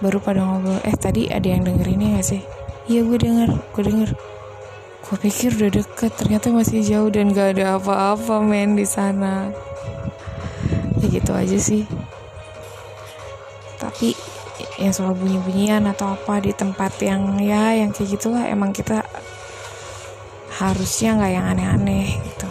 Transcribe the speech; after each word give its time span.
Baru 0.00 0.22
pada 0.22 0.46
ngobrol 0.46 0.80
eh 0.86 0.96
tadi 0.96 1.28
ada 1.28 1.44
yang 1.44 1.66
denger 1.66 1.86
ini 1.90 2.16
gak 2.16 2.26
sih? 2.26 2.42
Iya 2.86 3.04
gue 3.04 3.18
denger 3.18 3.50
gue 3.74 3.84
denger. 3.84 4.10
Gue 5.10 5.16
pikir 5.18 5.50
udah 5.58 5.70
deket 5.74 6.12
ternyata 6.14 6.54
masih 6.54 6.80
jauh 6.86 7.10
dan 7.10 7.34
gak 7.34 7.58
ada 7.58 7.76
apa-apa 7.76 8.40
men 8.40 8.78
di 8.78 8.86
sana. 8.86 9.50
Ya 11.02 11.06
gitu 11.10 11.34
aja 11.34 11.58
sih. 11.58 11.84
Tapi 13.76 14.14
yang 14.80 14.92
soal 14.92 15.16
bunyi-bunyian 15.16 15.84
atau 15.88 16.16
apa 16.16 16.40
di 16.40 16.52
tempat 16.52 16.96
yang 17.00 17.40
ya 17.40 17.76
yang 17.76 17.92
kayak 17.92 18.16
gitulah 18.16 18.44
emang 18.48 18.72
kita 18.72 19.04
harusnya 20.60 21.16
nggak 21.16 21.32
yang 21.32 21.46
aneh-aneh 21.48 22.20
gitu 22.20 22.49